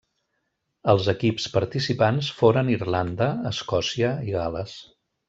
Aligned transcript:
Els 0.93 1.09
equips 1.11 1.45
participants 1.57 2.29
foren 2.39 2.71
Irlanda, 2.79 3.29
Escòcia, 3.51 4.11
i 4.31 4.35
Gal·les. 4.39 4.75